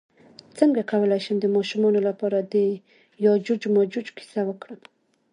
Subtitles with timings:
[0.57, 2.55] څنګه کولی شم د ماشومانو لپاره د
[3.25, 4.81] یاجوج ماجوج کیسه وکړم